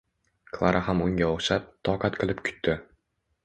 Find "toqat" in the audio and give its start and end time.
1.91-2.21